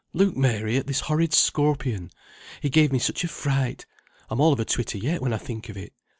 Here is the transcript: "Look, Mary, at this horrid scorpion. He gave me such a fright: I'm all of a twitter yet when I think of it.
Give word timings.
"Look, 0.13 0.35
Mary, 0.35 0.77
at 0.77 0.87
this 0.87 1.01
horrid 1.01 1.31
scorpion. 1.31 2.09
He 2.59 2.71
gave 2.71 2.91
me 2.91 2.97
such 2.97 3.23
a 3.23 3.27
fright: 3.27 3.85
I'm 4.31 4.41
all 4.41 4.51
of 4.51 4.59
a 4.59 4.65
twitter 4.65 4.97
yet 4.97 5.21
when 5.21 5.31
I 5.31 5.37
think 5.37 5.69
of 5.69 5.77
it. 5.77 5.93